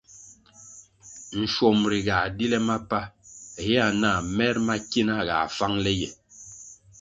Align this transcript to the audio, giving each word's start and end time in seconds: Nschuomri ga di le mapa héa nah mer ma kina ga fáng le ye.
Nschuomri 1.39 1.99
ga 2.07 2.17
di 2.37 2.45
le 2.51 2.59
mapa 2.67 2.99
héa 3.63 3.87
nah 4.01 4.19
mer 4.37 4.55
ma 4.67 4.75
kina 4.91 5.15
ga 5.27 5.37
fáng 5.57 5.77
le 5.83 5.91
ye. 6.01 6.09